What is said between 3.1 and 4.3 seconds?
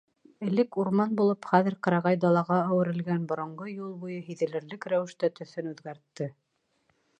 боронғо юл буйы